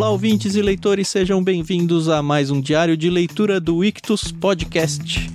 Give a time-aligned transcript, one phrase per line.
[0.00, 5.30] Olá, ouvintes e leitores, sejam bem-vindos a mais um diário de leitura do Ictus Podcast.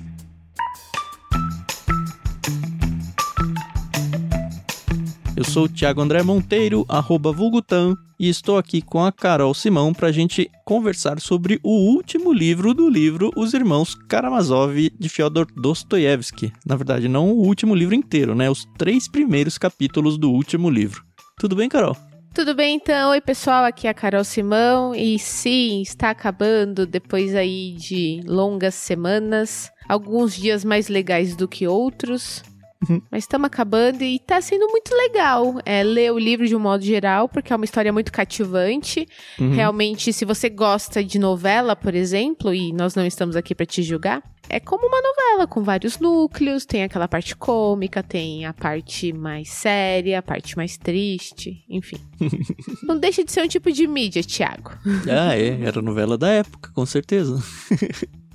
[5.38, 9.94] Eu sou o Thiago André Monteiro, arroba Vulgutan, e estou aqui com a Carol Simão
[9.94, 15.46] para a gente conversar sobre o último livro do livro Os Irmãos Karamazov de Fyodor
[15.56, 16.52] Dostoiévski.
[16.66, 18.50] Na verdade, não o último livro inteiro, né?
[18.50, 21.04] Os três primeiros capítulos do último livro.
[21.38, 21.96] Tudo bem, Carol?
[22.36, 23.12] Tudo bem então?
[23.12, 28.76] Oi, pessoal, aqui é a Carol Simão e sim, está acabando depois aí de longas
[28.76, 32.44] semanas, alguns dias mais legais do que outros.
[32.88, 33.02] Uhum.
[33.12, 36.84] Mas estamos acabando e está sendo muito legal é, ler o livro de um modo
[36.84, 39.08] geral, porque é uma história muito cativante.
[39.40, 39.54] Uhum.
[39.54, 43.82] Realmente, se você gosta de novela, por exemplo, e nós não estamos aqui para te
[43.82, 49.12] julgar, é como uma novela, com vários núcleos, tem aquela parte cômica, tem a parte
[49.12, 51.98] mais séria, a parte mais triste, enfim.
[52.84, 54.72] não deixa de ser um tipo de mídia, Thiago.
[55.10, 57.42] ah, é, era novela da época, com certeza.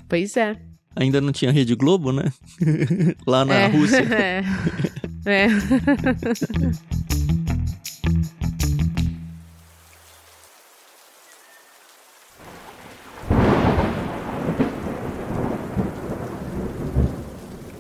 [0.09, 0.70] pois é.
[0.97, 2.25] Ainda não tinha Rede Globo, né?
[3.27, 4.05] Lá na é, Rússia.
[5.27, 5.45] É.
[5.45, 5.49] é.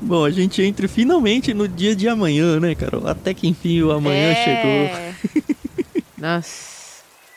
[0.03, 3.07] Bom, a gente entra finalmente no dia de amanhã, né, Carol?
[3.07, 4.45] Até que enfim o amanhã é...
[4.45, 4.91] chegou.
[6.19, 6.80] Nossa.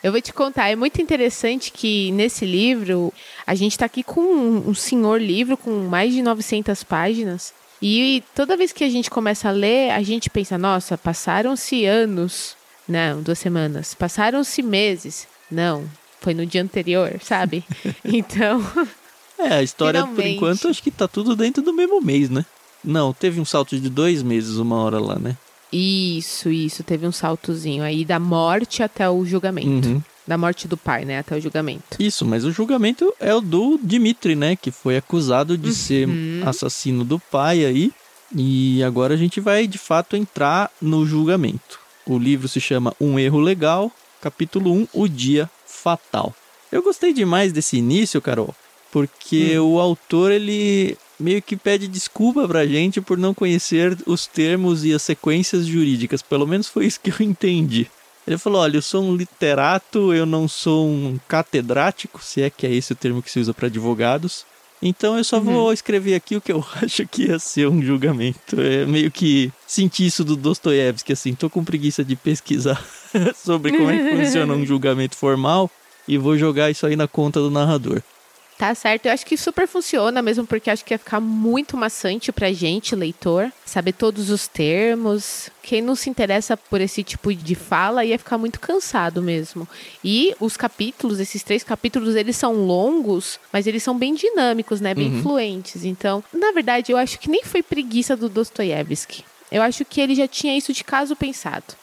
[0.04, 3.10] Eu vou te contar, é muito interessante que nesse livro
[3.46, 7.54] a gente está aqui com um, um senhor livro com mais de 900 páginas.
[7.80, 12.54] E toda vez que a gente começa a ler, a gente pensa: nossa, passaram-se anos.
[12.86, 13.94] Não, duas semanas.
[13.94, 15.26] Passaram-se meses.
[15.50, 15.88] Não,
[16.20, 17.64] foi no dia anterior, sabe?
[18.04, 18.62] Então.
[19.38, 20.22] É, a história, finalmente...
[20.22, 22.44] por enquanto, acho que tá tudo dentro do mesmo mês, né?
[22.84, 25.34] Não, teve um salto de dois meses uma hora lá, né?
[25.74, 26.84] Isso, isso.
[26.84, 29.88] Teve um saltozinho aí da morte até o julgamento.
[29.88, 30.02] Uhum.
[30.26, 31.18] Da morte do pai, né?
[31.18, 31.96] Até o julgamento.
[31.98, 34.54] Isso, mas o julgamento é o do Dimitri, né?
[34.54, 35.74] Que foi acusado de uhum.
[35.74, 36.08] ser
[36.46, 37.92] assassino do pai aí.
[38.34, 41.80] E agora a gente vai de fato entrar no julgamento.
[42.06, 43.90] O livro se chama Um Erro Legal,
[44.20, 46.34] capítulo 1, O Dia Fatal.
[46.70, 48.54] Eu gostei demais desse início, Carol,
[48.90, 49.74] porque hum.
[49.74, 54.92] o autor ele meio que pede desculpa pra gente por não conhecer os termos e
[54.92, 56.22] as sequências jurídicas.
[56.22, 57.88] Pelo menos foi isso que eu entendi.
[58.26, 62.66] Ele falou: olha, eu sou um literato, eu não sou um catedrático, se é que
[62.66, 64.46] é esse o termo que se usa para advogados.
[64.82, 65.44] Então eu só uhum.
[65.44, 68.60] vou escrever aqui o que eu acho que ia ser um julgamento.
[68.60, 72.82] É meio que senti isso do Dostoiévski, assim, tô com preguiça de pesquisar
[73.34, 75.70] sobre como é que funciona um julgamento formal
[76.06, 78.02] e vou jogar isso aí na conta do narrador.
[78.56, 82.30] Tá certo, eu acho que super funciona mesmo, porque acho que ia ficar muito maçante
[82.30, 85.50] pra gente, leitor, saber todos os termos.
[85.60, 89.68] Quem não se interessa por esse tipo de fala ia ficar muito cansado mesmo.
[90.04, 94.94] E os capítulos, esses três capítulos, eles são longos, mas eles são bem dinâmicos, né?
[94.94, 95.22] Bem uhum.
[95.22, 95.84] fluentes.
[95.84, 99.24] Então, na verdade, eu acho que nem foi preguiça do Dostoiévski.
[99.50, 101.74] Eu acho que ele já tinha isso de caso pensado.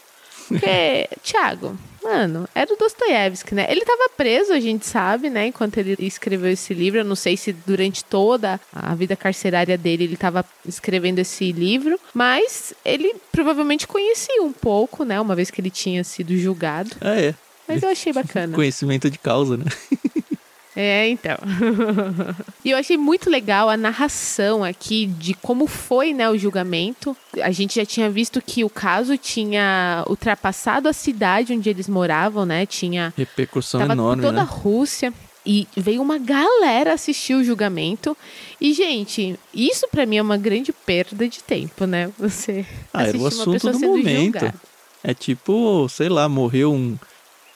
[0.48, 3.68] Porque, Thiago, mano, era o Dostoiévski, né?
[3.70, 5.48] Ele estava preso, a gente sabe, né?
[5.48, 7.00] Enquanto ele escreveu esse livro.
[7.00, 12.00] Eu não sei se durante toda a vida carcerária dele ele estava escrevendo esse livro,
[12.14, 15.20] mas ele provavelmente conhecia um pouco, né?
[15.20, 16.92] Uma vez que ele tinha sido julgado.
[17.02, 17.36] Ah, é.
[17.68, 18.54] Mas eu achei bacana.
[18.56, 19.66] Conhecimento de causa, né?
[20.76, 21.38] É, então.
[22.64, 27.16] e eu achei muito legal a narração aqui de como foi, né, o julgamento.
[27.42, 32.46] A gente já tinha visto que o caso tinha ultrapassado a cidade onde eles moravam,
[32.46, 32.66] né?
[32.66, 34.42] Tinha repercussão tava enorme, toda né?
[34.42, 35.14] a Rússia.
[35.44, 38.16] E veio uma galera assistir o julgamento.
[38.60, 42.12] E, gente, isso para mim é uma grande perda de tempo, né?
[42.20, 44.40] Você ah, era o assunto do momento.
[44.40, 44.54] Julgada.
[45.04, 46.96] É tipo, sei lá, morreu um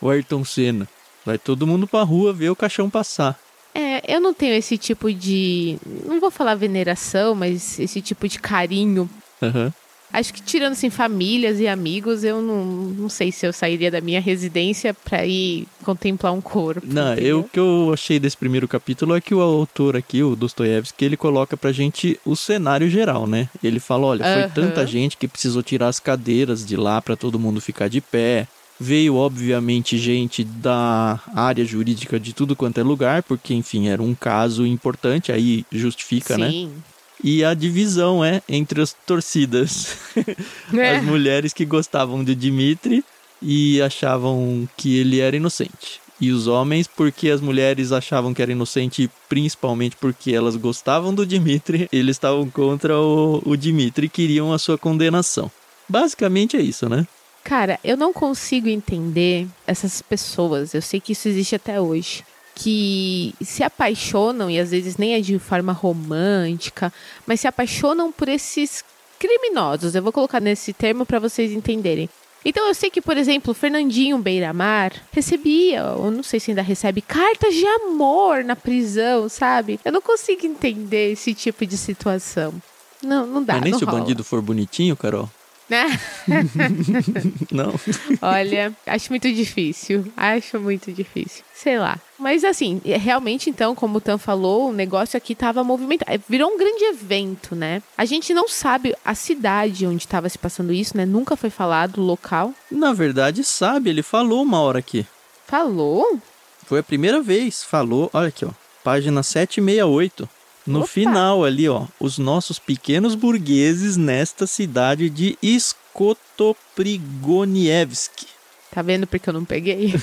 [0.01, 0.87] o Ayrton Senna.
[1.25, 3.39] Vai todo mundo pra rua ver o caixão passar.
[3.73, 5.77] É, eu não tenho esse tipo de.
[6.05, 9.09] Não vou falar veneração, mas esse tipo de carinho.
[9.41, 9.71] Uhum.
[10.13, 13.99] Acho que tirando assim famílias e amigos, eu não, não sei se eu sairia da
[13.99, 16.81] minha residência para ir contemplar um corpo.
[16.85, 20.33] Não, eu, o que eu achei desse primeiro capítulo é que o autor aqui, o
[20.33, 23.49] Dostoiévski, ele coloca pra gente o cenário geral, né?
[23.61, 24.49] Ele fala, olha, foi uhum.
[24.51, 28.47] tanta gente que precisou tirar as cadeiras de lá para todo mundo ficar de pé.
[28.79, 34.13] Veio, obviamente, gente da área jurídica de tudo quanto é lugar, porque, enfim, era um
[34.13, 36.49] caso importante, aí justifica, né?
[36.49, 36.67] Sim.
[36.67, 36.81] né?
[37.23, 39.97] E a divisão é entre as torcidas.
[40.73, 40.97] É.
[40.97, 43.03] As mulheres que gostavam de Dimitri
[43.41, 46.01] e achavam que ele era inocente.
[46.19, 51.25] E os homens, porque as mulheres achavam que era inocente, principalmente porque elas gostavam do
[51.25, 55.51] Dimitri, eles estavam contra o, o Dimitri e queriam a sua condenação.
[55.87, 57.05] Basicamente é isso, né?
[57.45, 62.25] Cara, eu não consigo entender essas pessoas, eu sei que isso existe até hoje,
[62.55, 66.91] que se apaixonam, e às vezes nem é de forma romântica,
[67.27, 68.83] mas se apaixonam por esses
[69.19, 69.93] criminosos.
[69.93, 72.09] Eu vou colocar nesse termo para vocês entenderem.
[72.43, 76.99] Então eu sei que, por exemplo, Fernandinho Beiramar recebia, ou não sei se ainda recebe,
[76.99, 79.79] cartas de amor na prisão, sabe?
[79.85, 82.55] Eu não consigo entender esse tipo de situação.
[83.03, 83.53] Não, não dá.
[83.53, 83.99] Mas nem não se o rola.
[83.99, 85.29] bandido for bonitinho, Carol.
[85.69, 85.99] Né?
[87.51, 87.73] Não.
[88.21, 90.11] Olha, acho muito difícil.
[90.15, 91.43] Acho muito difícil.
[91.53, 91.99] Sei lá.
[92.19, 96.11] Mas assim, é, realmente, então, como o Tan falou, o negócio aqui tava movimentado.
[96.11, 97.81] É, Virou um grande evento, né?
[97.97, 101.05] A gente não sabe a cidade onde estava se passando isso, né?
[101.05, 102.53] Nunca foi falado o local.
[102.69, 105.05] Na verdade, sabe, ele falou uma hora aqui.
[105.47, 106.19] Falou?
[106.65, 107.63] Foi a primeira vez.
[107.63, 108.49] Falou, olha aqui, ó.
[108.83, 110.29] Página 768.
[110.65, 110.87] No Opa.
[110.87, 111.85] final ali, ó.
[111.99, 118.23] Os nossos pequenos burgueses nesta cidade de Skotoprigonievsk.
[118.71, 119.93] Tá vendo porque eu não peguei?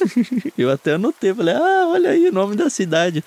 [0.56, 3.22] Eu até anotei, falei, ah, olha aí o nome da cidade.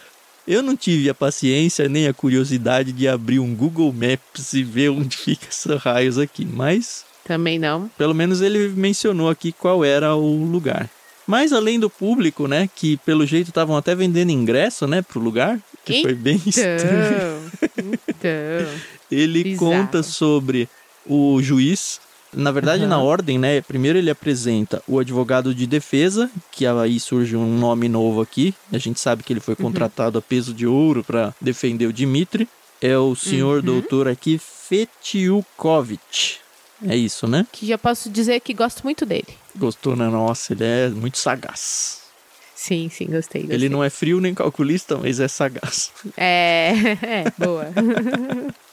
[0.47, 4.89] Eu não tive a paciência nem a curiosidade de abrir um Google Maps e ver
[4.89, 7.89] onde fica esses raios aqui, mas Também não.
[7.97, 10.89] pelo menos ele mencionou aqui qual era o lugar.
[11.27, 15.59] Mas além do público, né, que pelo jeito estavam até vendendo ingresso, né, pro lugar,
[15.85, 17.51] que foi bem estranho.
[17.61, 18.79] Então, então.
[19.11, 19.71] Ele Bizarro.
[19.71, 20.67] conta sobre
[21.05, 21.99] o juiz.
[22.33, 22.89] Na verdade, Aham.
[22.89, 23.61] na ordem, né?
[23.61, 28.53] Primeiro ele apresenta o advogado de defesa, que aí surge um nome novo aqui.
[28.71, 32.47] A gente sabe que ele foi contratado a peso de ouro para defender o Dmitri.
[32.81, 33.65] É o senhor Uhum.
[33.65, 36.37] doutor aqui, Fetiukovic.
[36.85, 37.47] É isso, né?
[37.51, 39.27] Que já posso dizer que gosto muito dele.
[39.57, 40.07] Gostou, né?
[40.07, 42.01] Nossa, ele é muito sagaz.
[42.55, 43.41] Sim, sim, gostei.
[43.41, 43.55] gostei.
[43.55, 45.91] Ele não é frio nem calculista, mas é sagaz.
[46.15, 47.67] É, é, boa.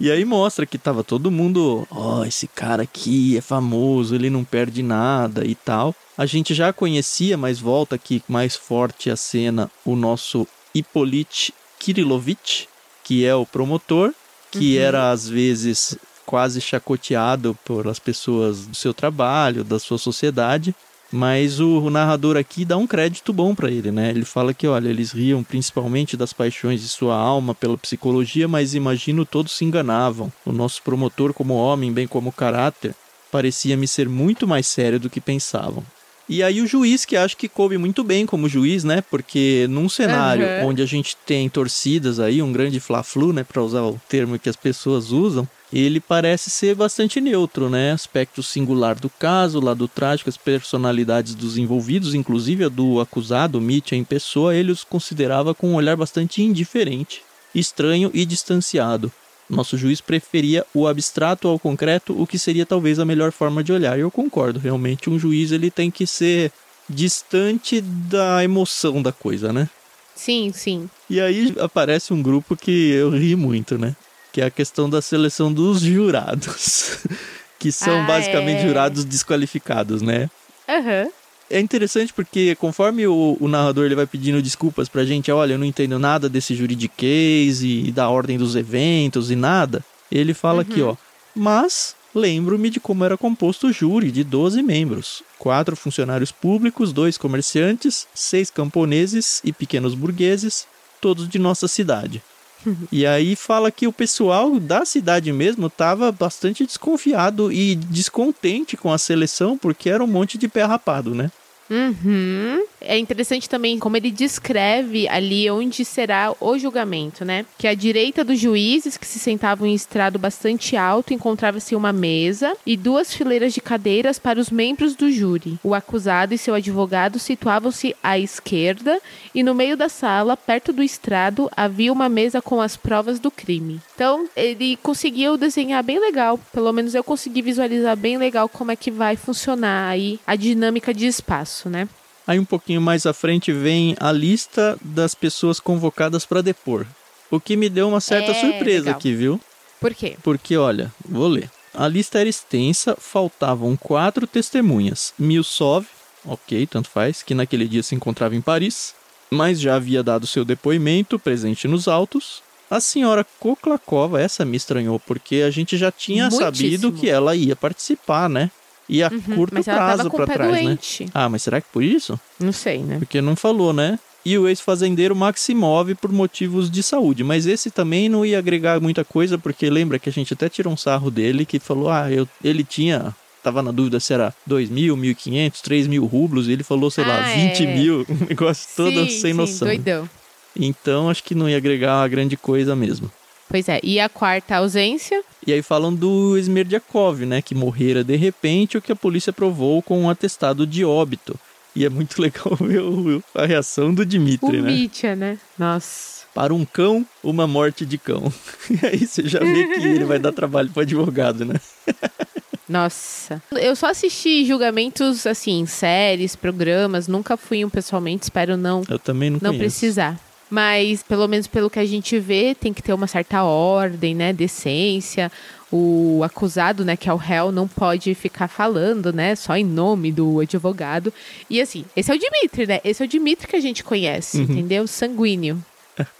[0.00, 4.44] E aí mostra que tava todo mundo, ó, esse cara aqui é famoso, ele não
[4.44, 5.94] perde nada e tal.
[6.16, 12.68] A gente já conhecia, mas volta aqui mais forte a cena, o nosso Hippolyte Kirilovich,
[13.02, 14.14] que é o promotor,
[14.52, 20.74] que era às vezes quase chacoteado pelas pessoas do seu trabalho, da sua sociedade.
[21.10, 24.10] Mas o, o narrador aqui dá um crédito bom pra ele, né?
[24.10, 28.74] Ele fala que, olha, eles riam principalmente das paixões de sua alma pela psicologia, mas
[28.74, 30.30] imagino todos se enganavam.
[30.44, 32.94] O nosso promotor, como homem, bem como caráter,
[33.32, 35.82] parecia-me ser muito mais sério do que pensavam.
[36.28, 39.02] E aí o juiz, que acho que coube muito bem como juiz, né?
[39.10, 40.66] Porque num cenário Aham.
[40.66, 43.44] onde a gente tem torcidas aí, um grande fla-flu, né?
[43.44, 47.92] Pra usar o termo que as pessoas usam, ele parece ser bastante neutro, né?
[47.92, 53.96] Aspecto singular do caso, lado trágico, as personalidades dos envolvidos, inclusive a do acusado, Mitya
[53.96, 57.22] em pessoa, ele os considerava com um olhar bastante indiferente,
[57.54, 59.12] estranho e distanciado.
[59.48, 63.72] Nosso juiz preferia o abstrato ao concreto, o que seria talvez a melhor forma de
[63.72, 63.98] olhar.
[63.98, 66.52] E eu concordo, realmente um juiz ele tem que ser
[66.88, 69.68] distante da emoção da coisa, né?
[70.14, 70.90] Sim, sim.
[71.08, 73.94] E aí aparece um grupo que eu ri muito, né?
[74.38, 76.98] Que é a questão da seleção dos jurados.
[77.58, 78.68] que são Ah, basicamente é.
[78.68, 80.30] jurados desqualificados, né?
[80.68, 81.08] Aham.
[81.50, 85.58] É interessante porque conforme o, o narrador ele vai pedindo desculpas pra gente, olha, eu
[85.58, 90.82] não entendo nada desse juridiquês e, da ordem dos eventos e nada, ele fala aqui,
[90.82, 90.94] ó,
[91.34, 97.18] mas lembro-me de como era composto o júri de 12 membros, quatro funcionários públicos, dois
[97.18, 100.64] comerciantes, seis camponeses e pequenos burgueses,
[101.00, 102.22] todos de nossa cidade.
[102.90, 108.92] E aí fala que o pessoal da cidade mesmo estava bastante desconfiado e descontente com
[108.92, 111.30] a seleção porque era um monte de pé rapado, né?
[111.70, 112.64] Uhum.
[112.80, 117.44] É interessante também como ele descreve ali onde será o julgamento, né?
[117.58, 122.56] Que à direita dos juízes, que se sentavam em estrado bastante alto, encontrava-se uma mesa
[122.64, 125.58] e duas fileiras de cadeiras para os membros do júri.
[125.62, 129.00] O acusado e seu advogado situavam-se à esquerda
[129.34, 133.30] e no meio da sala, perto do estrado, havia uma mesa com as provas do
[133.30, 133.80] crime.
[133.94, 138.76] Então, ele conseguiu desenhar bem legal, pelo menos eu consegui visualizar bem legal como é
[138.76, 141.88] que vai funcionar aí a dinâmica de espaço, né?
[142.26, 146.86] Aí um pouquinho mais à frente vem a lista das pessoas convocadas para depor.
[147.30, 148.94] O que me deu uma certa É, surpresa legal.
[148.96, 149.40] aqui, viu?
[149.80, 150.16] Por quê?
[150.22, 151.50] Porque, olha, vou ler.
[151.72, 155.14] A lista era extensa, faltavam quatro testemunhas.
[155.18, 155.86] Milsov,
[156.24, 158.94] ok, tanto faz, que naquele dia se encontrava em Paris,
[159.30, 162.42] mas já havia dado seu depoimento presente nos autos.
[162.70, 166.44] A senhora Koklakova, essa me estranhou, porque a gente já tinha Muitíssimo.
[166.44, 168.50] sabido que ela ia participar, né?
[168.88, 170.62] E a Uhum, curto prazo pé trás, né?
[170.62, 171.06] doente.
[171.12, 172.18] Ah, mas será que por isso?
[172.40, 172.98] Não sei, né?
[172.98, 173.98] Porque não falou, né?
[174.24, 177.22] E o ex-fazendeiro Maximov por motivos de saúde.
[177.22, 180.72] Mas esse também não ia agregar muita coisa, porque lembra que a gente até tirou
[180.72, 184.68] um sarro dele que falou: ah, eu, ele tinha tava na dúvida se era 2
[184.68, 187.66] mil, 1.500, 3 mil rublos, e ele falou, sei lá, Ah, 20 é.
[187.66, 189.68] mil, um negócio todo sim, sem sim, noção.
[189.68, 190.10] doidão.
[190.56, 193.10] Então acho que não ia agregar uma grande coisa mesmo.
[193.48, 195.22] Pois é, e a quarta ausência?
[195.46, 199.82] E aí falam do Smerdiakov, né, que morrera de repente, o que a polícia provou
[199.82, 201.38] com um atestado de óbito.
[201.74, 204.70] E é muito legal ver o- a reação do O Dmitri, né?
[204.70, 205.38] Mitya, né?
[205.58, 206.18] Nossa.
[206.34, 208.32] Para um cão, uma morte de cão.
[208.70, 211.54] E aí você já vê que ele vai dar trabalho pro advogado, né?
[212.68, 213.42] Nossa.
[213.52, 217.08] Eu só assisti julgamentos, assim, séries, programas.
[217.08, 219.58] Nunca fui um pessoalmente, espero não, Eu também não, não conheço.
[219.78, 220.20] precisar.
[220.50, 224.32] Mas, pelo menos pelo que a gente vê, tem que ter uma certa ordem, né?
[224.32, 225.30] Decência.
[225.70, 229.34] O acusado, né, que é o réu, não pode ficar falando, né?
[229.36, 231.12] Só em nome do advogado.
[231.50, 232.80] E assim, esse é o Dimitri, né?
[232.82, 234.86] Esse é o Dimitri que a gente conhece, entendeu?
[234.86, 235.62] Sanguíneo.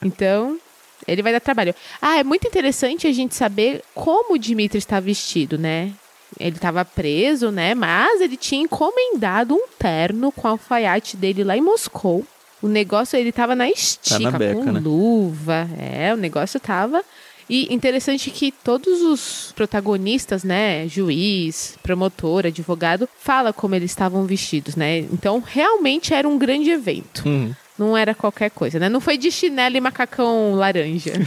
[0.04, 0.58] Então,
[1.06, 1.74] ele vai dar trabalho.
[2.02, 5.92] Ah, é muito interessante a gente saber como o Dimitri está vestido, né?
[6.38, 7.74] Ele estava preso, né?
[7.74, 12.26] Mas ele tinha encomendado um terno com a alfaiate dele lá em Moscou.
[12.62, 14.80] O negócio, ele tava na estica, beca, com né?
[14.80, 15.68] luva.
[15.78, 17.02] É, o negócio tava.
[17.48, 24.76] E interessante que todos os protagonistas, né, juiz, promotor, advogado, fala como eles estavam vestidos,
[24.76, 24.98] né?
[24.98, 27.26] Então, realmente era um grande evento.
[27.26, 27.54] Uhum.
[27.78, 28.88] Não era qualquer coisa, né?
[28.88, 31.12] Não foi de chinelo e macacão laranja.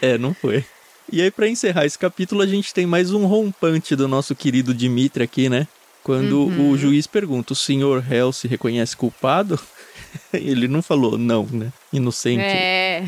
[0.00, 0.64] É, não foi.
[1.12, 4.72] E aí, pra encerrar esse capítulo, a gente tem mais um rompante do nosso querido
[4.72, 5.68] Dimitri aqui, né?
[6.02, 6.70] Quando Uhum.
[6.70, 9.58] o juiz pergunta, o senhor réu se reconhece culpado?
[10.32, 11.72] Ele não falou não, né?
[11.92, 12.40] Inocente.
[12.42, 13.04] é.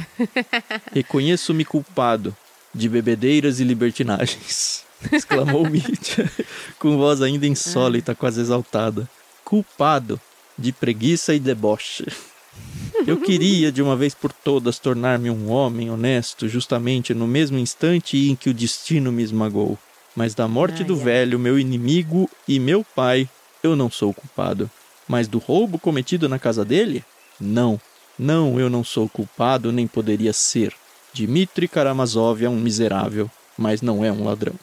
[0.92, 2.36] Reconheço-me culpado
[2.74, 4.84] de bebedeiras e libertinagens.
[5.10, 6.30] Exclamou Mitya,
[6.78, 9.08] com voz ainda insólita, quase exaltada.
[9.44, 10.20] Culpado
[10.56, 12.06] de preguiça e deboche.
[13.06, 18.16] Eu queria, de uma vez por todas, tornar-me um homem honesto, justamente no mesmo instante
[18.28, 19.78] em que o destino me esmagou.
[20.14, 21.00] Mas da morte Ai, do ai.
[21.00, 23.28] velho, meu inimigo e meu pai,
[23.62, 24.70] eu não sou culpado.
[25.08, 27.04] Mas do roubo cometido na casa dele?
[27.40, 27.80] Não.
[28.18, 30.74] Não, eu não sou culpado, nem poderia ser.
[31.12, 34.54] Dmitri Karamazov é um miserável, mas não é um ladrão.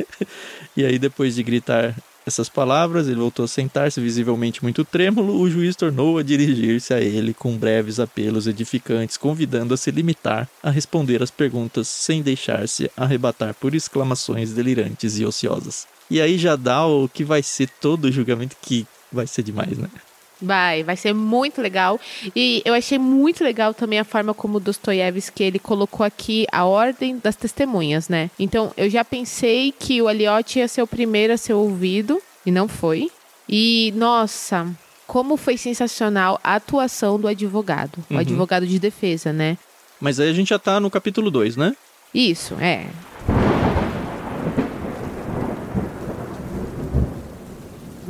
[0.76, 1.94] e aí, depois de gritar
[2.26, 5.40] essas palavras, ele voltou a sentar-se, visivelmente muito trêmulo.
[5.40, 10.48] O juiz tornou a dirigir-se a ele com breves apelos edificantes, convidando a se limitar
[10.62, 15.86] a responder as perguntas sem deixar-se arrebatar por exclamações delirantes e ociosas.
[16.10, 19.78] E aí já dá o que vai ser todo o julgamento, que vai ser demais,
[19.78, 19.88] né?
[20.40, 22.00] Vai, vai ser muito legal.
[22.34, 26.64] E eu achei muito legal também a forma como o Dostoiévski ele colocou aqui a
[26.64, 28.30] ordem das testemunhas, né?
[28.38, 32.50] Então, eu já pensei que o Eliot ia ser o primeiro a ser ouvido, e
[32.50, 33.10] não foi.
[33.48, 34.66] E, nossa,
[35.06, 38.20] como foi sensacional a atuação do advogado, o Uhum.
[38.20, 39.58] advogado de defesa, né?
[40.00, 41.76] Mas aí a gente já tá no capítulo 2, né?
[42.14, 42.86] Isso, é.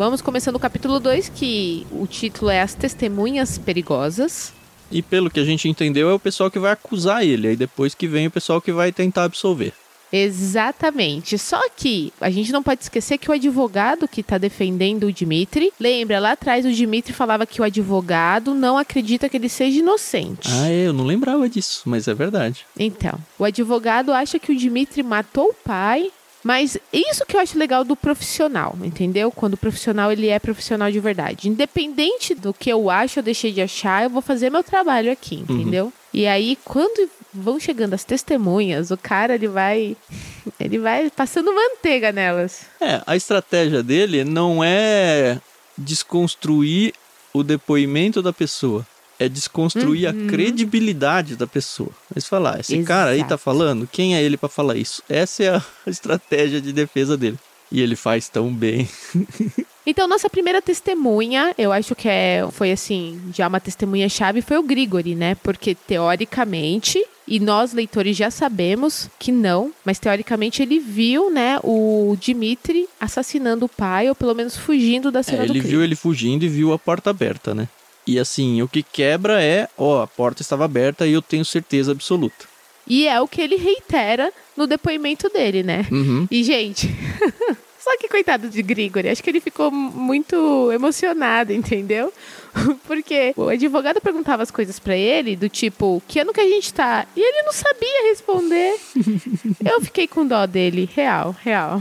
[0.00, 4.50] Vamos começando o capítulo 2, que o título é As Testemunhas Perigosas.
[4.90, 7.48] E pelo que a gente entendeu, é o pessoal que vai acusar ele.
[7.48, 9.74] Aí depois que vem o pessoal que vai tentar absolver.
[10.10, 11.36] Exatamente.
[11.36, 15.70] Só que a gente não pode esquecer que o advogado que está defendendo o Dimitri,
[15.78, 20.48] lembra, lá atrás o Dimitri falava que o advogado não acredita que ele seja inocente.
[20.50, 22.64] Ah, é, eu não lembrava disso, mas é verdade.
[22.78, 26.10] Então, o advogado acha que o Dimitri matou o pai,
[26.42, 29.30] mas isso que eu acho legal do profissional, entendeu?
[29.30, 31.48] Quando o profissional ele é profissional de verdade.
[31.48, 35.36] Independente do que eu acho ou deixei de achar, eu vou fazer meu trabalho aqui,
[35.36, 35.92] entendeu?
[36.12, 39.96] E aí, quando vão chegando as testemunhas, o cara ele vai
[40.58, 42.62] ele vai passando manteiga nelas.
[42.80, 45.38] É, a estratégia dele não é
[45.76, 46.92] desconstruir
[47.32, 48.86] o depoimento da pessoa.
[49.20, 51.90] É desconstruir a credibilidade da pessoa.
[52.12, 53.42] Mas falar, esse cara aí tá Exato.
[53.42, 55.02] falando, quem é ele pra falar isso?
[55.08, 57.38] Essa é a estratégia de defesa dele.
[57.70, 58.88] E ele faz tão bem.
[59.86, 64.62] Então, nossa primeira testemunha, eu acho que é, foi assim, já uma testemunha-chave, foi o
[64.62, 65.34] Grigori, né?
[65.36, 72.14] Porque teoricamente, e nós leitores já sabemos que não, mas teoricamente ele viu, né, o
[72.20, 75.70] Dimitri assassinando o pai, ou pelo menos fugindo da cena É, do ele crime.
[75.74, 77.66] viu ele fugindo e viu a porta aberta, né?
[78.06, 81.92] E assim, o que quebra é, ó, a porta estava aberta e eu tenho certeza
[81.92, 82.48] absoluta.
[82.86, 85.86] E é o que ele reitera no depoimento dele, né?
[85.92, 86.26] Uhum.
[86.30, 86.88] E, gente,
[87.78, 92.12] só que coitado de Grigori, acho que ele ficou muito emocionado, entendeu?
[92.86, 96.74] Porque o advogado perguntava as coisas pra ele, do tipo, que ano que a gente
[96.74, 97.06] tá?
[97.14, 98.76] E ele não sabia responder.
[99.64, 101.80] Eu fiquei com dó dele, real, real.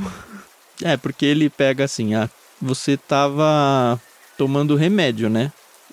[0.84, 2.30] É, porque ele pega assim, ah,
[2.62, 4.00] você tava
[4.38, 5.52] tomando remédio, né?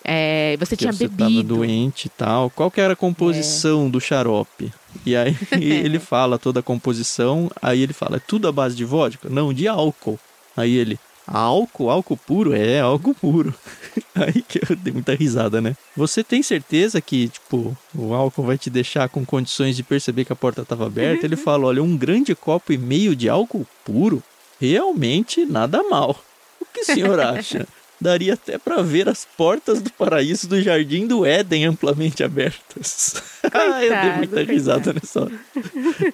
[0.08, 1.30] É, você que tinha você bebido.
[1.30, 2.48] tava doente e tal.
[2.50, 4.72] Qual que era a composição do xarope?
[5.04, 8.84] E aí ele fala toda a composição, aí ele fala, é tudo à base de
[8.84, 9.28] vodka?
[9.28, 10.18] Não, de álcool.
[10.56, 10.96] Aí ele,
[11.26, 11.90] álcool?
[11.90, 12.54] Álcool puro?
[12.54, 13.52] É, álcool puro.
[14.14, 15.76] Aí que eu dei muita risada, né?
[15.94, 20.32] Você tem certeza que, tipo, o álcool vai te deixar com condições de perceber que
[20.32, 21.26] a porta estava aberta?
[21.26, 24.22] Ele fala, olha, um grande copo e meio de álcool puro?
[24.58, 26.16] Realmente nada mal.
[26.58, 27.66] O que o senhor acha?
[28.00, 33.22] Daria até para ver as portas do paraíso do jardim do Éden amplamente abertas.
[33.52, 35.40] ah, eu dei muita Coitado, risada nessa hora.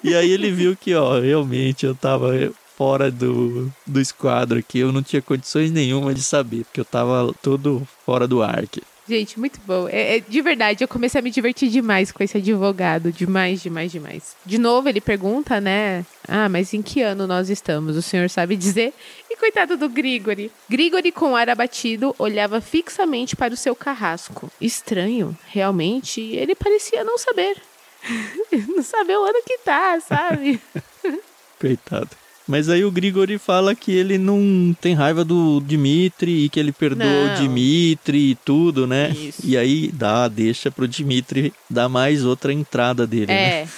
[0.03, 2.33] E aí ele viu que, ó, realmente eu tava
[2.77, 7.33] fora do, do esquadro aqui, eu não tinha condições nenhuma de saber, porque eu tava
[7.43, 8.83] todo fora do ar aqui.
[9.13, 9.87] Gente, muito bom.
[9.91, 13.13] É, é- de verdade, eu comecei a me divertir demais com esse advogado.
[13.13, 14.35] Demais, demais, demais.
[14.47, 16.03] De novo, ele pergunta, né?
[16.27, 17.95] Ah, mas em que ano nós estamos?
[17.95, 18.95] O senhor sabe dizer?
[19.29, 20.51] E coitado do Grigori.
[20.67, 24.51] Grigori, com ar abatido, olhava fixamente para o seu carrasco.
[24.59, 27.59] Estranho, realmente, ele parecia não saber.
[28.75, 30.59] não saber o ano que tá, sabe?
[31.61, 32.22] Coitado.
[32.47, 36.73] Mas aí o Grigori fala que ele não tem raiva do Dimitri e que ele
[36.73, 37.35] perdoa o Não.
[37.37, 39.11] Dimitri e tudo, né?
[39.11, 39.43] Isso.
[39.45, 43.63] E aí dá, deixa pro Dimitri dar mais outra entrada dele, né?
[43.63, 43.69] É.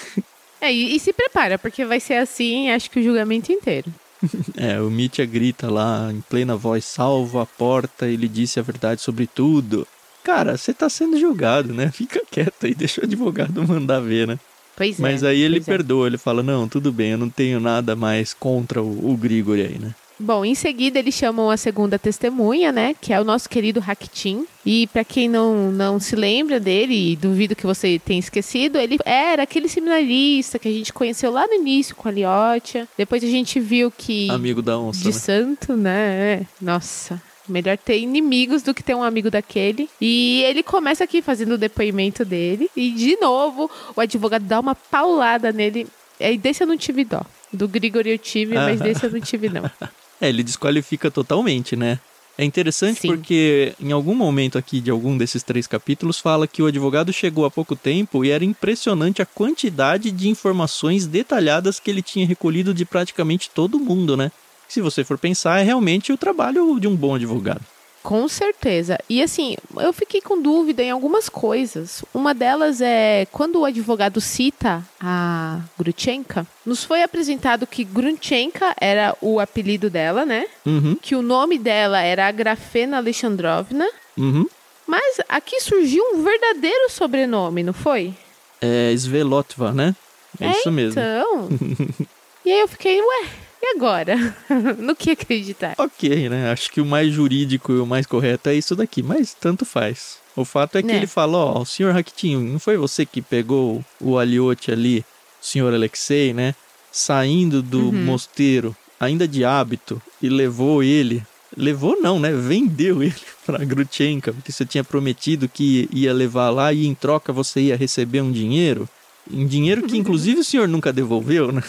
[0.60, 3.92] É, e, e se prepara, porque vai ser assim, acho que o julgamento inteiro.
[4.56, 9.02] É, o Mitya grita lá em plena voz: salva a porta, ele disse a verdade
[9.02, 9.86] sobre tudo.
[10.22, 11.90] Cara, você tá sendo julgado, né?
[11.92, 14.38] Fica quieto aí, deixa o advogado mandar ver, né?
[14.76, 15.28] Pois Mas é.
[15.28, 15.60] aí ele é.
[15.60, 19.62] perdoa, ele fala: não, tudo bem, eu não tenho nada mais contra o, o Grigori
[19.62, 19.94] aí, né?
[20.18, 22.94] Bom, em seguida eles chamam a segunda testemunha, né?
[23.00, 24.46] Que é o nosso querido Hakitin.
[24.64, 28.96] E pra quem não, não se lembra dele, e duvido que você tenha esquecido, ele
[29.04, 32.88] era aquele seminarista que a gente conheceu lá no início com a Liotia.
[32.96, 34.30] Depois a gente viu que.
[34.30, 35.12] Amigo da onça, de né?
[35.12, 36.40] santo, né?
[36.40, 36.46] É.
[36.60, 37.20] Nossa.
[37.48, 39.88] Melhor ter inimigos do que ter um amigo daquele.
[40.00, 42.70] E ele começa aqui fazendo o depoimento dele.
[42.76, 45.86] E de novo, o advogado dá uma paulada nele.
[46.18, 47.22] E desse eu não tive dó.
[47.52, 49.70] Do Grigori eu tive, mas desse eu não tive, não.
[50.20, 51.98] É, ele desqualifica totalmente, né?
[52.36, 53.08] É interessante Sim.
[53.08, 57.44] porque em algum momento aqui de algum desses três capítulos fala que o advogado chegou
[57.44, 62.74] há pouco tempo e era impressionante a quantidade de informações detalhadas que ele tinha recolhido
[62.74, 64.32] de praticamente todo mundo, né?
[64.74, 67.60] Se você for pensar, é realmente o trabalho de um bom advogado.
[68.02, 68.98] Com certeza.
[69.08, 72.04] E assim, eu fiquei com dúvida em algumas coisas.
[72.12, 79.16] Uma delas é quando o advogado cita a Grutchenka, nos foi apresentado que Grutchenka era
[79.20, 80.48] o apelido dela, né?
[80.66, 83.86] Uhum, Que o nome dela era Agrafena Alexandrovna.
[84.18, 84.44] uhum.
[84.88, 88.12] Mas aqui surgiu um verdadeiro sobrenome, não foi?
[88.60, 89.94] É Svelotva, né?
[90.40, 91.00] É, isso mesmo.
[91.00, 91.48] Então.
[92.44, 93.28] e aí eu fiquei, ué,
[93.64, 94.14] e agora?
[94.78, 95.74] no que acreditar?
[95.78, 96.50] Ok, né?
[96.50, 100.18] Acho que o mais jurídico e o mais correto é isso daqui, mas tanto faz.
[100.36, 100.96] O fato é que Né.
[100.96, 105.04] ele fala, ó, o senhor Raquitinho, não foi você que pegou o aliote ali,
[105.40, 106.54] o senhor Alexei, né?
[106.92, 107.92] Saindo do Uhum.
[108.04, 111.22] mosteiro, ainda de hábito, e levou ele.
[111.56, 112.32] Levou não, né?
[112.32, 113.14] Vendeu ele
[113.46, 117.76] pra Grutchenka, porque você tinha prometido que ia levar lá e em troca você ia
[117.76, 118.88] receber um dinheiro.
[119.30, 121.62] Um dinheiro que inclusive o senhor nunca devolveu, né?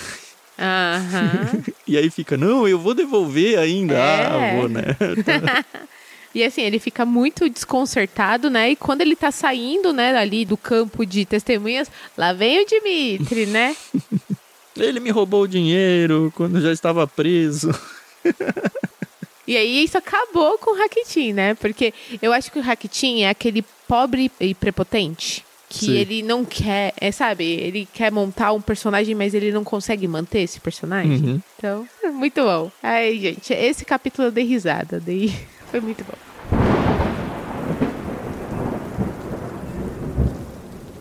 [0.58, 1.64] Aham.
[1.88, 3.94] E aí fica, não, eu vou devolver ainda.
[3.94, 4.26] É.
[4.26, 4.84] Ah, vou, né?
[6.34, 8.72] E assim, ele fica muito desconcertado, né?
[8.72, 13.46] E quando ele tá saindo, né, ali do campo de testemunhas, lá vem o Dimitri,
[13.46, 13.74] né?
[14.76, 17.72] Ele me roubou o dinheiro quando já estava preso.
[19.48, 21.54] E aí isso acabou com o Rakitin, né?
[21.54, 25.45] Porque eu acho que o Rakitin é aquele pobre e prepotente.
[25.68, 25.94] Que Sim.
[25.94, 27.44] ele não quer, é, sabe?
[27.44, 31.18] Ele quer montar um personagem, mas ele não consegue manter esse personagem.
[31.18, 31.42] Uhum.
[31.58, 32.72] Então, muito bom.
[32.82, 35.00] Ai, gente, esse capítulo eu dei risada.
[35.00, 35.34] Dei...
[35.72, 36.26] Foi muito bom.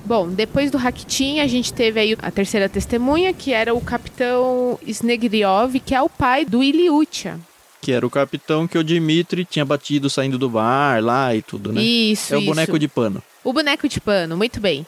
[0.05, 4.79] Bom, depois do Rakitin, a gente teve aí a terceira testemunha, que era o capitão
[4.87, 7.40] Snegriov, que é o pai do Iliutia.
[7.85, 11.70] Que era o capitão que o Dimitri tinha batido saindo do bar lá e tudo,
[11.70, 11.83] né?
[11.83, 12.47] Isso, é o isso.
[12.47, 13.23] boneco de pano.
[13.44, 14.87] O boneco de pano, muito bem.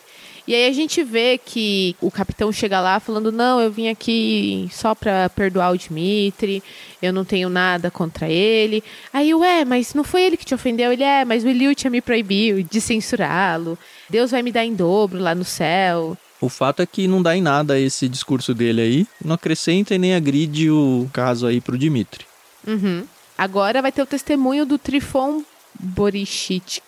[0.48, 4.68] E aí a gente vê que o capitão chega lá falando: Não, eu vim aqui
[4.72, 6.62] só pra perdoar o Dimitri,
[7.02, 8.82] eu não tenho nada contra ele.
[9.12, 10.92] Aí, ué, mas não foi ele que te ofendeu?
[10.92, 13.76] Ele é, mas o Eliud me proibiu de censurá-lo.
[14.09, 16.16] Deus vai me dar em dobro lá no céu.
[16.40, 19.06] O fato é que não dá em nada esse discurso dele aí.
[19.24, 22.25] Não acrescenta e nem agride o caso aí pro Dimitri.
[22.66, 23.05] Uhum.
[23.37, 25.42] Agora vai ter o testemunho do Trifon
[25.79, 26.83] Borichitsk,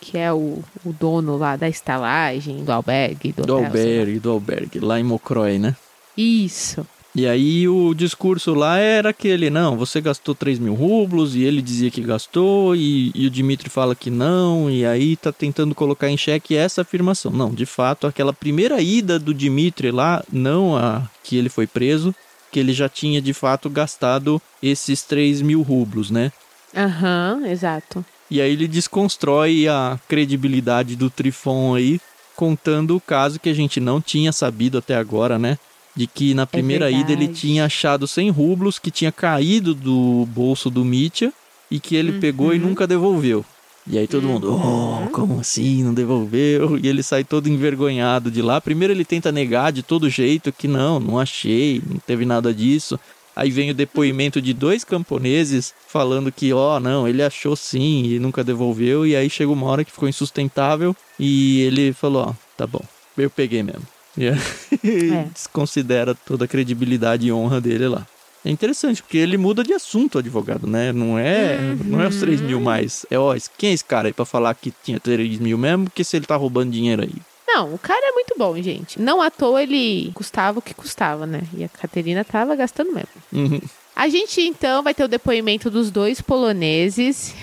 [0.00, 4.30] que é o, o dono lá da estalagem, do albergue, do, Do hotel, albergue, do
[4.30, 5.76] albergue, lá em Mocroy, né?
[6.16, 6.86] Isso.
[7.14, 11.60] E aí o discurso lá era aquele, não, você gastou 3 mil rublos, e ele
[11.60, 16.08] dizia que gastou, e, e o Dimitri fala que não, e aí tá tentando colocar
[16.08, 17.30] em xeque essa afirmação.
[17.30, 22.14] Não, de fato, aquela primeira ida do Dimitri lá, não a que ele foi preso,
[22.52, 26.30] que ele já tinha de fato gastado esses 3 mil rublos, né?
[26.76, 28.04] Aham, uhum, exato.
[28.30, 32.00] E aí ele desconstrói a credibilidade do Trifon aí,
[32.36, 35.58] contando o caso que a gente não tinha sabido até agora, né?
[35.94, 39.74] de que na é primeira é ida ele tinha achado 100 rublos que tinha caído
[39.74, 41.32] do bolso do Mitya
[41.70, 42.20] e que ele uhum.
[42.20, 43.44] pegou e nunca devolveu.
[43.86, 44.34] E aí todo uhum.
[44.34, 46.78] mundo, oh, como assim, não devolveu?
[46.78, 48.60] E ele sai todo envergonhado de lá.
[48.60, 52.98] Primeiro ele tenta negar de todo jeito que não, não achei, não teve nada disso.
[53.34, 58.04] Aí vem o depoimento de dois camponeses falando que, ó, oh, não, ele achou sim
[58.04, 59.06] e nunca devolveu.
[59.06, 62.84] E aí chega uma hora que ficou insustentável e ele falou, ó, oh, tá bom,
[63.16, 63.86] eu peguei mesmo.
[64.16, 64.40] Yeah.
[64.84, 65.24] É.
[65.32, 68.06] Desconsidera toda a credibilidade e honra dele lá.
[68.44, 70.92] É interessante, porque ele muda de assunto, o advogado, né?
[70.92, 71.78] Não é, uhum.
[71.84, 73.06] não é os 3 mil mais.
[73.08, 75.84] É, ó, quem é esse cara aí pra falar que tinha 3 mil mesmo?
[75.84, 77.14] Porque se ele tá roubando dinheiro aí.
[77.46, 79.00] Não, o cara é muito bom, gente.
[79.00, 81.42] Não à toa ele custava o que custava, né?
[81.56, 83.08] E a Caterina tava gastando mesmo.
[83.32, 83.60] Uhum.
[83.94, 87.34] A gente então vai ter o depoimento dos dois poloneses.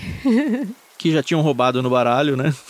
[0.98, 2.54] que já tinham roubado no baralho, né?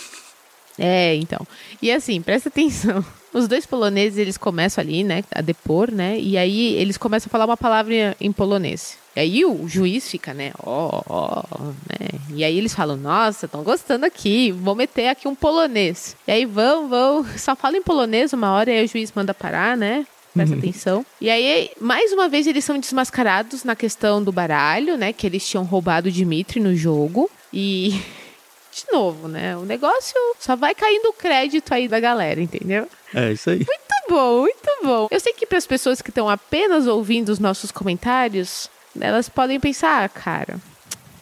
[0.82, 1.46] É, então.
[1.82, 3.04] E assim, presta atenção.
[3.32, 6.18] Os dois poloneses, eles começam ali, né, a depor, né?
[6.18, 8.98] E aí eles começam a falar uma palavra em polonês.
[9.14, 12.08] E aí o juiz fica, né, ó, oh, ó, oh, né?
[12.34, 16.16] E aí eles falam, nossa, estão gostando aqui, vou meter aqui um polonês.
[16.26, 19.34] E aí vão, vão, só fala em polonês uma hora e aí o juiz manda
[19.34, 20.06] parar, né?
[20.32, 20.60] Presta uhum.
[20.60, 21.06] atenção.
[21.20, 25.12] E aí, mais uma vez, eles são desmascarados na questão do baralho, né?
[25.12, 27.28] Que eles tinham roubado o Dimitri no jogo.
[27.52, 28.00] E
[28.72, 29.56] de novo, né?
[29.56, 32.88] O negócio só vai caindo o crédito aí da galera, entendeu?
[33.14, 33.58] É isso aí.
[33.58, 35.08] Muito bom, muito bom.
[35.10, 39.58] Eu sei que para as pessoas que estão apenas ouvindo os nossos comentários, elas podem
[39.58, 40.58] pensar, ah, cara,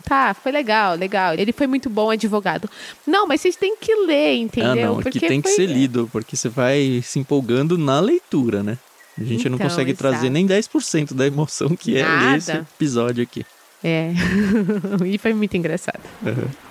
[0.04, 1.34] tá, foi legal, legal.
[1.34, 2.68] Ele foi muito bom advogado.
[3.06, 4.70] Não, mas vocês têm que ler, entendeu?
[4.70, 5.50] Ah, não, porque que tem foi...
[5.50, 8.78] que ser lido, porque você vai se empolgando na leitura, né?
[9.16, 9.98] A gente então, não consegue exato.
[9.98, 13.44] trazer nem 10% da emoção que é esse episódio aqui.
[13.82, 14.12] É.
[15.04, 16.00] e foi muito engraçado.
[16.24, 16.67] Uhum.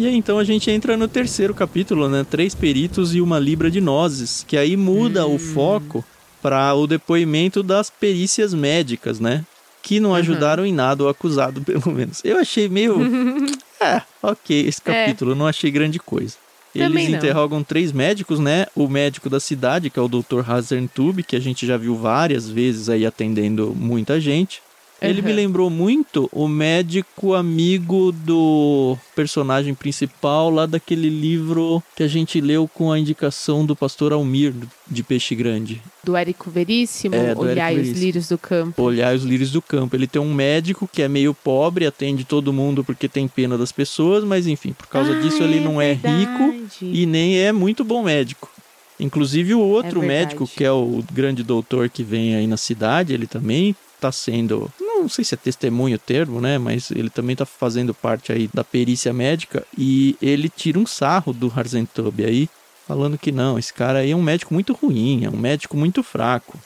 [0.00, 2.24] E aí então a gente entra no terceiro capítulo, né?
[2.24, 5.34] Três peritos e uma libra de nozes, que aí muda hum.
[5.34, 6.02] o foco
[6.40, 9.44] para o depoimento das perícias médicas, né?
[9.82, 10.70] Que não ajudaram uhum.
[10.70, 12.22] em nada o acusado, pelo menos.
[12.24, 12.96] Eu achei meio.
[13.78, 15.04] é, ok, esse é.
[15.04, 15.34] capítulo, é.
[15.34, 16.36] não achei grande coisa.
[16.74, 18.68] Eles interrogam três médicos, né?
[18.74, 20.48] O médico da cidade, que é o Dr.
[20.48, 24.62] Hazentube, que a gente já viu várias vezes aí atendendo muita gente.
[25.00, 25.26] Ele uhum.
[25.26, 32.40] me lembrou muito o médico amigo do personagem principal lá daquele livro que a gente
[32.40, 34.52] leu com a indicação do pastor Almir
[34.86, 35.80] de Peixe Grande.
[36.04, 38.82] Do Érico Veríssimo, é, Olhai os Lírios do Campo.
[38.82, 39.96] Olhai os Lírios do Campo.
[39.96, 43.72] Ele tem um médico que é meio pobre, atende todo mundo porque tem pena das
[43.72, 47.52] pessoas, mas enfim, por causa ah, disso ele é não é rico e nem é
[47.52, 48.50] muito bom médico.
[48.98, 53.14] Inclusive o outro é médico, que é o grande doutor que vem aí na cidade,
[53.14, 54.70] ele também está sendo
[55.02, 56.58] não sei se é testemunho o termo, né?
[56.58, 61.32] Mas ele também tá fazendo parte aí da perícia médica e ele tira um sarro
[61.32, 62.48] do Harzentub aí,
[62.86, 66.02] falando que não, esse cara aí é um médico muito ruim, é um médico muito
[66.02, 66.58] fraco.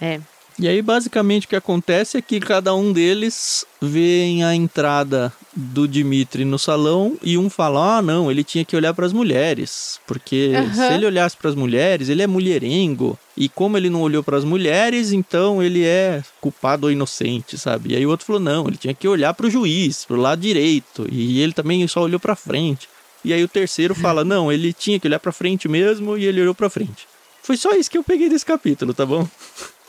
[0.00, 0.20] É.
[0.60, 5.88] E aí, basicamente, o que acontece é que cada um deles vê a entrada do
[5.88, 9.98] Dimitri no salão e um fala: ah, não, ele tinha que olhar para as mulheres,
[10.06, 10.74] porque uhum.
[10.74, 13.18] se ele olhasse para as mulheres, ele é mulherengo.
[13.34, 17.94] E como ele não olhou para as mulheres, então ele é culpado ou inocente, sabe?
[17.94, 20.20] E aí o outro falou: não, ele tinha que olhar para o juiz, para o
[20.20, 22.86] lado direito, e ele também só olhou para frente.
[23.24, 26.42] E aí o terceiro fala: não, ele tinha que olhar para frente mesmo e ele
[26.42, 27.08] olhou para frente.
[27.42, 29.26] Foi só isso que eu peguei desse capítulo, tá bom?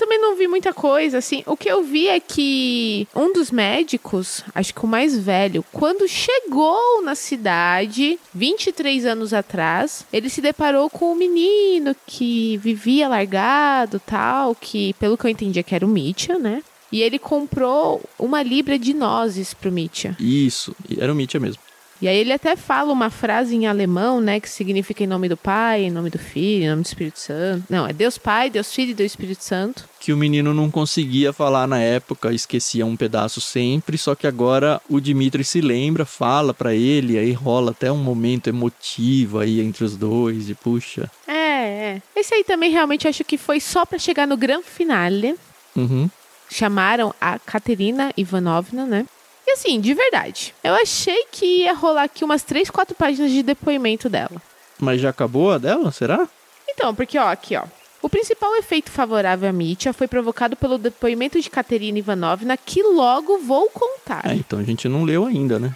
[0.02, 1.44] Também não vi muita coisa, assim.
[1.46, 6.08] O que eu vi é que um dos médicos, acho que o mais velho, quando
[6.08, 14.02] chegou na cidade, 23 anos atrás, ele se deparou com um menino que vivia largado,
[14.04, 16.64] tal, que pelo que eu entendi que era o Mitya, né?
[16.92, 20.18] E ele comprou uma libra de nozes pro Mitya.
[20.20, 21.62] Isso, era o Mitya mesmo.
[22.02, 25.38] E aí ele até fala uma frase em alemão, né, que significa em nome do
[25.38, 27.64] Pai, em nome do Filho, em nome do Espírito Santo.
[27.70, 29.88] Não, é Deus Pai, Deus Filho e Deus Espírito Santo.
[30.00, 34.82] Que o menino não conseguia falar na época, esquecia um pedaço sempre, só que agora
[34.90, 39.84] o Dimitri se lembra, fala para ele, aí rola até um momento emotivo aí entre
[39.84, 41.10] os dois e puxa.
[41.28, 42.02] É, é.
[42.16, 45.36] Esse aí também realmente acho que foi só para chegar no grande finale.
[45.76, 46.10] Uhum.
[46.50, 49.06] Chamaram a Katerina Ivanovna, né?
[49.52, 53.44] E assim, de verdade, eu achei que ia rolar aqui umas 3, 4 páginas de
[53.44, 54.42] depoimento dela.
[54.80, 56.26] Mas já acabou a dela, será?
[56.70, 57.66] Então, porque, ó, aqui, ó.
[58.02, 63.40] O principal efeito favorável à Mitya foi provocado pelo depoimento de Katerina Ivanovna, que logo
[63.40, 64.22] vou contar.
[64.26, 65.76] É, então a gente não leu ainda, né?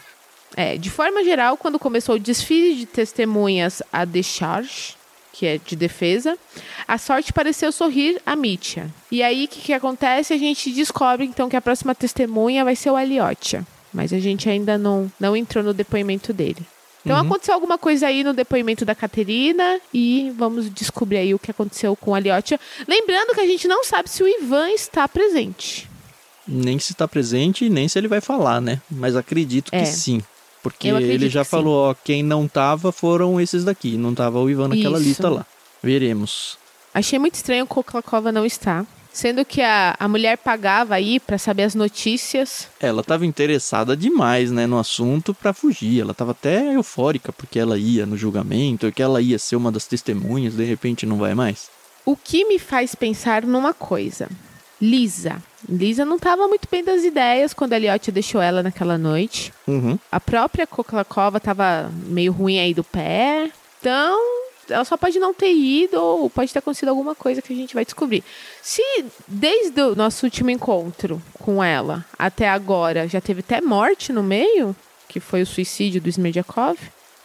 [0.55, 4.95] É, de forma geral, quando começou o desfile de testemunhas a decharge,
[5.35, 6.37] que é de defesa,
[6.87, 8.89] a sorte pareceu sorrir a Mitya.
[9.11, 10.33] E aí, o que, que acontece?
[10.33, 13.67] A gente descobre, então, que a próxima testemunha vai ser o Aliotia.
[13.93, 16.65] Mas a gente ainda não, não entrou no depoimento dele.
[17.03, 17.25] Então uhum.
[17.27, 21.95] aconteceu alguma coisa aí no depoimento da Caterina e vamos descobrir aí o que aconteceu
[21.95, 22.59] com a Aliotia.
[22.87, 25.87] Lembrando que a gente não sabe se o Ivan está presente.
[26.47, 28.81] Nem se está presente, nem se ele vai falar, né?
[28.89, 29.81] Mas acredito é.
[29.81, 30.23] que sim.
[30.65, 33.97] Porque ele já falou, ó, quem não tava foram esses daqui.
[33.97, 35.07] Não tava o Ivan naquela Isso.
[35.07, 35.45] lista lá.
[35.83, 36.57] Veremos.
[36.91, 38.83] Achei muito estranho o Koklakova não estar.
[39.13, 42.67] Sendo que a, a mulher pagava aí para saber as notícias.
[42.79, 46.01] Ela estava interessada demais, né, no assunto para fugir.
[46.01, 49.85] Ela estava até eufórica porque ela ia no julgamento, que ela ia ser uma das
[49.85, 51.69] testemunhas, de repente não vai mais.
[52.03, 54.27] O que me faz pensar numa coisa.
[54.81, 55.43] Lisa.
[55.67, 59.53] Lisa não estava muito bem das ideias quando a Elliot deixou ela naquela noite.
[59.67, 59.97] Uhum.
[60.11, 63.51] A própria Koklakova estava meio ruim aí do pé.
[63.79, 64.19] Então,
[64.69, 67.73] ela só pode não ter ido ou pode ter acontecido alguma coisa que a gente
[67.73, 68.23] vai descobrir.
[68.61, 68.81] Se
[69.27, 74.75] desde o nosso último encontro com ela até agora já teve até morte no meio,
[75.07, 76.77] que foi o suicídio do Smerdyakov,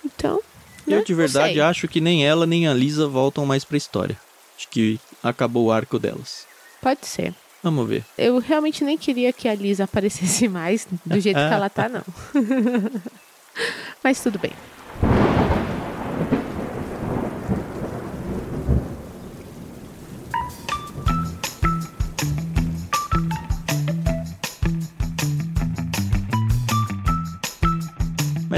[0.05, 0.41] então.
[0.87, 1.05] Eu né?
[1.05, 4.19] de verdade acho que nem ela nem a Lisa voltam mais pra história.
[4.57, 6.47] Acho que acabou o arco delas.
[6.81, 7.35] Pode ser.
[7.63, 8.05] Vamos ver.
[8.17, 12.03] Eu realmente nem queria que a Lisa aparecesse mais do jeito que ela tá, não.
[14.03, 14.53] Mas tudo bem.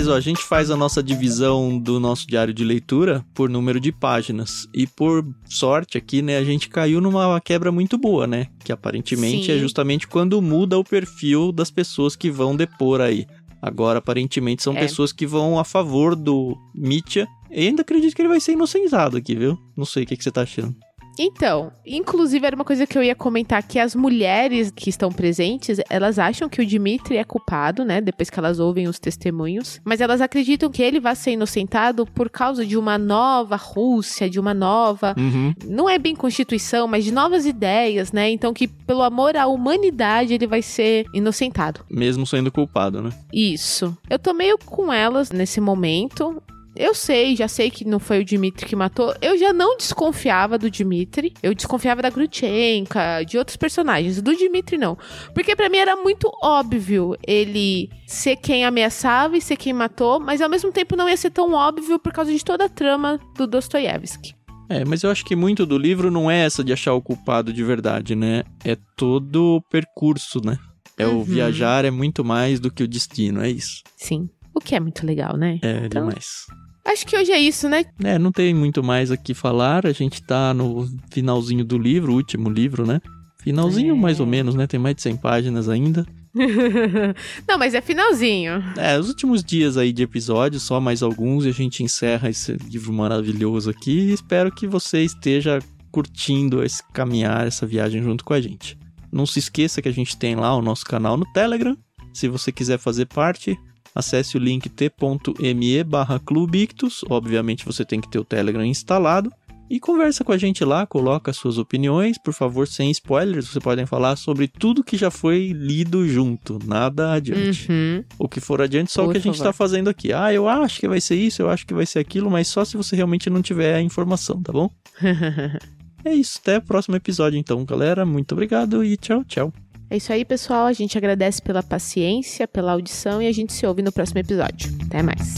[0.02, 3.78] Mas ó, a gente faz a nossa divisão do nosso diário de leitura por número
[3.78, 4.66] de páginas.
[4.74, 8.48] E por sorte aqui, né, a gente caiu numa quebra muito boa, né?
[8.64, 9.58] Que aparentemente é Sim.
[9.58, 13.28] é justamente quando muda o perfil das pessoas que vão depor aí.
[13.62, 14.80] Agora, aparentemente, são é.
[14.80, 17.28] pessoas que vão a favor do Mitya.
[17.48, 19.56] E ainda acredito que ele vai ser inocentado aqui, viu?
[19.76, 20.74] Não sei o que, que você tá achando.
[21.18, 25.78] Então, inclusive era uma coisa que eu ia comentar que as mulheres que estão presentes,
[25.88, 30.00] elas acham que o Dimitri é culpado, né, depois que elas ouvem os testemunhos, mas
[30.00, 34.54] elas acreditam que ele vai ser inocentado por causa de uma nova Rússia, de uma
[34.54, 35.54] nova, uhum.
[35.66, 38.30] não é bem constituição, mas de novas ideias, né?
[38.30, 41.80] Então que pelo amor à humanidade ele vai ser inocentado.
[41.90, 43.10] Mesmo sendo culpado, né?
[43.32, 43.96] Isso.
[44.08, 46.42] Eu tô meio com elas nesse momento.
[46.74, 49.14] Eu sei, já sei que não foi o Dimitri que matou.
[49.20, 51.34] Eu já não desconfiava do Dimitri.
[51.42, 54.20] Eu desconfiava da Grutchenka, de outros personagens.
[54.22, 54.96] Do Dimitri, não.
[55.34, 60.40] Porque para mim era muito óbvio ele ser quem ameaçava e ser quem matou, mas
[60.40, 63.46] ao mesmo tempo não ia ser tão óbvio por causa de toda a trama do
[63.46, 64.34] Dostoiévski.
[64.68, 67.52] É, mas eu acho que muito do livro não é essa de achar o culpado
[67.52, 68.42] de verdade, né?
[68.64, 70.58] É todo o percurso, né?
[70.96, 71.20] É uhum.
[71.20, 73.82] o viajar é muito mais do que o destino, é isso.
[73.96, 74.30] Sim.
[74.54, 75.58] O que é muito legal, né?
[75.62, 76.06] É então...
[76.06, 76.46] demais.
[76.84, 77.84] Acho que hoje é isso, né?
[78.02, 79.86] É, não tem muito mais aqui falar.
[79.86, 83.00] A gente tá no finalzinho do livro, último livro, né?
[83.42, 83.98] Finalzinho, é.
[83.98, 84.66] mais ou menos, né?
[84.66, 86.06] Tem mais de 100 páginas ainda.
[87.46, 88.62] não, mas é finalzinho.
[88.76, 92.52] É, os últimos dias aí de episódio, só mais alguns, e a gente encerra esse
[92.52, 94.12] livro maravilhoso aqui.
[94.12, 95.58] Espero que você esteja
[95.90, 98.78] curtindo esse caminhar, essa viagem junto com a gente.
[99.10, 101.76] Não se esqueça que a gente tem lá o nosso canal no Telegram.
[102.14, 103.58] Se você quiser fazer parte,
[103.94, 109.32] acesse o link t.me barra clubictus, obviamente você tem que ter o Telegram instalado,
[109.72, 113.86] e conversa com a gente lá, coloca suas opiniões, por favor, sem spoilers, você podem
[113.86, 117.72] falar sobre tudo que já foi lido junto, nada adiante.
[117.72, 118.04] Uhum.
[118.18, 120.12] O que for adiante, só por o que a gente está fazendo aqui.
[120.12, 122.66] Ah, eu acho que vai ser isso, eu acho que vai ser aquilo, mas só
[122.66, 124.70] se você realmente não tiver a informação, tá bom?
[126.04, 128.04] é isso, até o próximo episódio então, galera.
[128.04, 129.50] Muito obrigado e tchau, tchau.
[129.92, 130.64] É isso aí, pessoal.
[130.64, 134.74] A gente agradece pela paciência, pela audição e a gente se ouve no próximo episódio.
[134.86, 135.36] Até mais.